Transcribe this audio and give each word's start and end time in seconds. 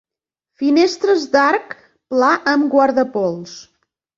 Finestres 0.61 1.27
d'arc 1.35 1.77
pla 2.15 2.33
amb 2.55 2.69
guardapols. 2.75 3.57